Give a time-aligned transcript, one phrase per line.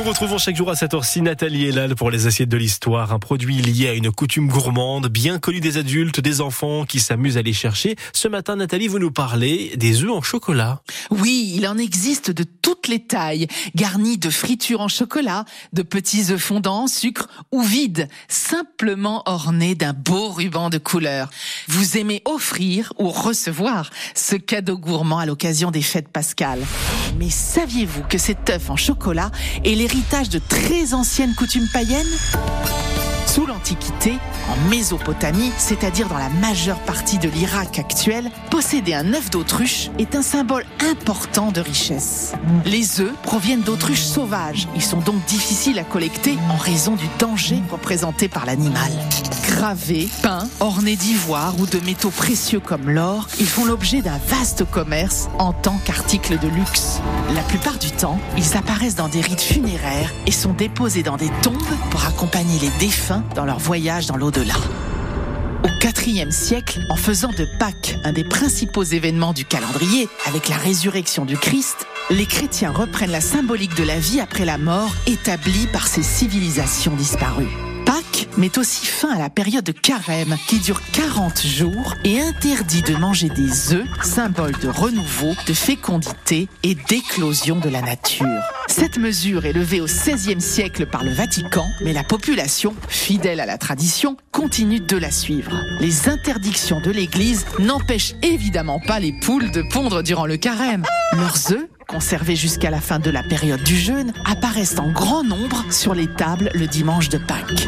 [0.00, 3.18] Nous retrouvons chaque jour à cette heure-ci Nathalie Elal pour les assiettes de l'histoire, un
[3.18, 7.42] produit lié à une coutume gourmande, bien connue des adultes, des enfants qui s'amusent à
[7.42, 7.96] les chercher.
[8.14, 10.80] Ce matin, Nathalie, vous nous parlez des œufs en chocolat.
[11.10, 15.44] Oui, il en existe de toutes les tailles, garnis de fritures en chocolat,
[15.74, 21.28] de petits œufs fondants en sucre ou vides, simplement ornés d'un beau ruban de couleur.
[21.68, 26.64] Vous aimez offrir ou recevoir ce cadeau gourmand à l'occasion des fêtes pascales.
[27.18, 29.30] Mais saviez-vous que cet œuf en chocolat
[29.64, 32.06] est l'héritage de très anciennes coutumes païennes?
[33.26, 34.14] Sous l'Antiquité,
[34.48, 40.16] en Mésopotamie, c'est-à-dire dans la majeure partie de l'Irak actuel, posséder un œuf d'autruche est
[40.16, 42.32] un symbole important de richesse.
[42.64, 44.66] Les œufs proviennent d'autruches sauvages.
[44.74, 48.90] Ils sont donc difficiles à collecter en raison du danger représenté par l'animal.
[49.60, 54.64] Gravés, peints, ornés d'ivoire ou de métaux précieux comme l'or, ils font l'objet d'un vaste
[54.64, 56.98] commerce en tant qu'articles de luxe.
[57.34, 61.28] La plupart du temps, ils apparaissent dans des rites funéraires et sont déposés dans des
[61.42, 61.60] tombes
[61.90, 64.54] pour accompagner les défunts dans leur voyage dans l'au-delà.
[65.62, 65.68] Au
[66.06, 71.26] IVe siècle, en faisant de Pâques un des principaux événements du calendrier, avec la résurrection
[71.26, 75.86] du Christ, les chrétiens reprennent la symbolique de la vie après la mort établie par
[75.86, 77.54] ces civilisations disparues.
[77.84, 82.82] Pâques met aussi fin à la période de carême qui dure 40 jours et interdit
[82.82, 88.26] de manger des œufs, symbole de renouveau, de fécondité et d'éclosion de la nature.
[88.68, 93.46] Cette mesure est levée au XVIe siècle par le Vatican, mais la population, fidèle à
[93.46, 95.52] la tradition, continue de la suivre.
[95.80, 100.84] Les interdictions de l'Église n'empêchent évidemment pas les poules de pondre durant le carême.
[101.12, 105.64] Leurs œufs conservés jusqu'à la fin de la période du jeûne, apparaissent en grand nombre
[105.70, 107.66] sur les tables le dimanche de Pâques.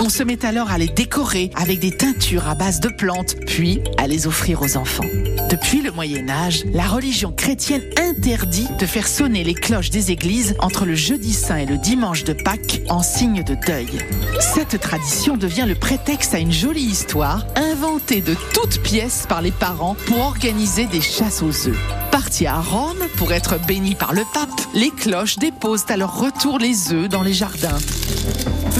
[0.00, 3.80] On se met alors à les décorer avec des teintures à base de plantes, puis
[3.98, 5.06] à les offrir aux enfants.
[5.48, 10.56] Depuis le Moyen Âge, la religion chrétienne interdit de faire sonner les cloches des églises
[10.58, 14.00] entre le jeudi saint et le dimanche de Pâques en signe de deuil.
[14.40, 19.52] Cette tradition devient le prétexte à une jolie histoire inventée de toutes pièces par les
[19.52, 21.78] parents pour organiser des chasses aux œufs.
[22.10, 26.58] Partis à Rome pour être bénis par le pape, les cloches déposent à leur retour
[26.58, 27.78] les œufs dans les jardins.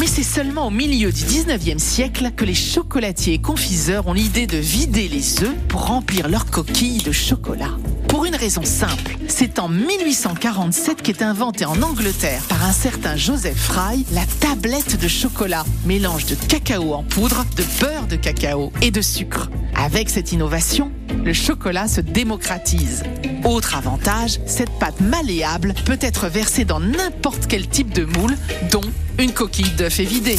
[0.01, 4.47] Mais c'est seulement au milieu du 19e siècle que les chocolatiers et confiseurs ont l'idée
[4.47, 7.77] de vider les œufs pour remplir leurs coquilles de chocolat.
[8.09, 13.57] Pour une raison simple, c'est en 1847 qu'est inventée en Angleterre par un certain Joseph
[13.57, 18.91] Fry la tablette de chocolat, mélange de cacao en poudre, de beurre de cacao et
[18.91, 19.51] de sucre.
[19.75, 20.93] Avec cette innovation,
[21.25, 23.03] le chocolat se démocratise.
[23.45, 28.37] Autre avantage, cette pâte malléable peut être versée dans n'importe quel type de moule,
[28.71, 28.83] dont
[29.19, 30.39] une coquille d'œuf évidée.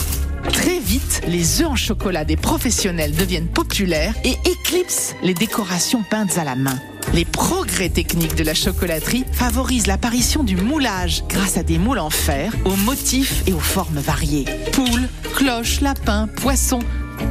[0.52, 6.38] Très vite, les œufs en chocolat des professionnels deviennent populaires et éclipsent les décorations peintes
[6.38, 6.78] à la main.
[7.14, 12.10] Les progrès techniques de la chocolaterie favorisent l'apparition du moulage grâce à des moules en
[12.10, 14.46] fer aux motifs et aux formes variées.
[14.72, 16.80] Poules, cloches, lapins, poissons,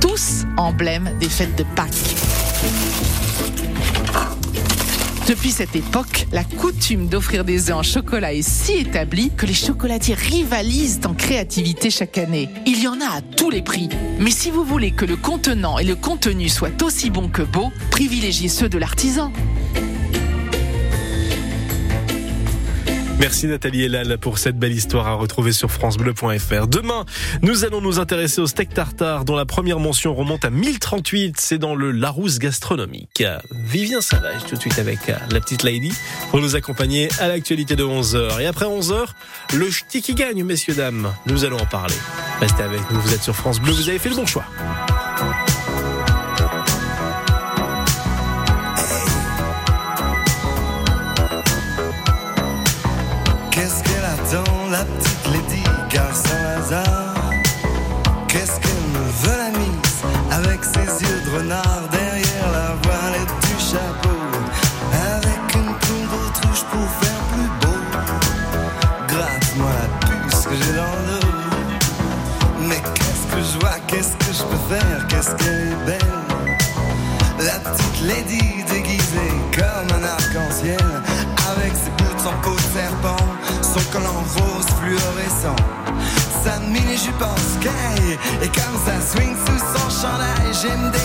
[0.00, 2.11] tous emblèmes des fêtes de Pâques.
[5.28, 9.54] Depuis cette époque, la coutume d'offrir des œufs en chocolat est si établie que les
[9.54, 12.48] chocolatiers rivalisent en créativité chaque année.
[12.66, 13.88] Il y en a à tous les prix.
[14.18, 17.70] Mais si vous voulez que le contenant et le contenu soient aussi bons que beaux,
[17.92, 19.32] privilégiez ceux de l'artisan.
[23.22, 26.66] Merci Nathalie Elal pour cette belle histoire à retrouver sur francebleu.fr.
[26.66, 27.04] Demain,
[27.40, 31.36] nous allons nous intéresser au steak tartare dont la première mention remonte à 1038.
[31.38, 33.22] C'est dans le Larousse gastronomique.
[33.52, 35.92] Vivien Savage tout de suite avec la petite lady
[36.30, 38.40] pour nous accompagner à l'actualité de 11h.
[38.40, 39.04] Et après 11h,
[39.54, 41.14] le ch'ti qui gagne, messieurs, dames.
[41.26, 41.94] Nous allons en parler.
[42.40, 44.46] Restez avec nous, vous êtes sur France Bleu, vous avez fait le bon choix.
[54.32, 57.14] Attend, la petite Lady, car hasard
[58.28, 60.00] Qu'est-ce qu'elle me veut la mise,
[60.30, 64.16] avec ses yeux de renard derrière la voilette du chapeau?
[65.16, 67.78] Avec une poule d'autruche pour faire plus beau.
[69.08, 71.26] Gratte-moi la puce que j'ai dans le dos.
[72.60, 76.22] Mais qu'est-ce que je vois, qu'est-ce que je peux faire, qu'est-ce qu'elle est belle?
[77.38, 80.78] La petite Lady déguisée comme un arc-en-ciel
[81.50, 83.16] Avec ses boots en peau de serpent
[83.72, 84.22] son collant
[85.42, 85.56] fluorescent,
[86.44, 91.01] sa mini jupe en sky, et comme ça swing sous son chandail, j'aime dévisser.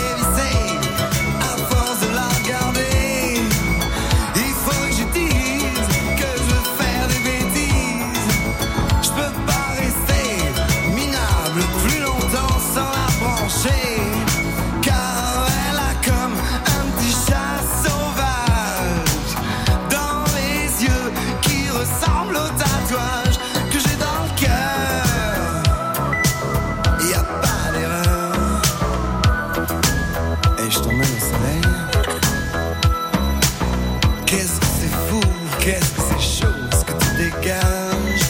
[35.60, 38.24] Qu'est-ce que ces choses que tu dégages?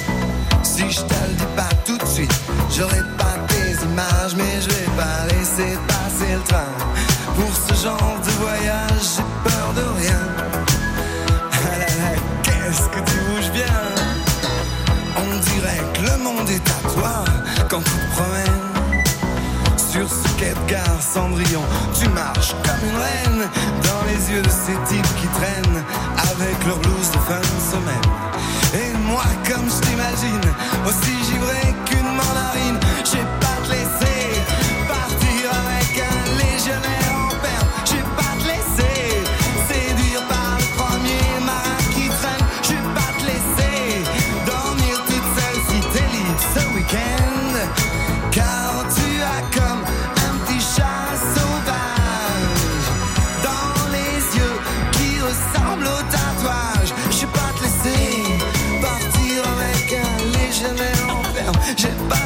[0.62, 2.32] Si je te le dis pas tout de suite,
[2.74, 6.72] j'aurai pas tes images, mais je vais pas laisser passer le train.
[7.36, 10.20] Pour ce genre de voyage, j'ai peur de rien.
[11.52, 13.76] Ah là là, qu'est-ce que tu bouges bien?
[15.16, 17.24] On dirait que le monde est à toi
[17.68, 18.67] quand tu promènes.
[19.90, 21.62] Sur ce quai de gare Cendrillon,
[21.98, 23.48] tu marches comme une reine
[23.84, 25.82] dans les yeux de ces types qui traînent
[26.16, 28.10] avec leur blouse de fin de semaine.
[28.74, 30.52] Et moi, comme je t'imagine,
[30.86, 32.78] aussi givré qu'une mandarine,
[61.76, 62.17] J'ai pas